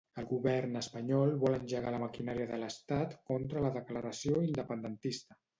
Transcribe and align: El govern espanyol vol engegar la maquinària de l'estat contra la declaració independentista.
El 0.19 0.25
govern 0.29 0.71
espanyol 0.79 1.33
vol 1.43 1.57
engegar 1.57 1.93
la 1.95 1.99
maquinària 2.05 2.49
de 2.53 2.61
l'estat 2.63 3.15
contra 3.33 3.65
la 3.67 3.73
declaració 3.79 4.45
independentista. 4.51 5.43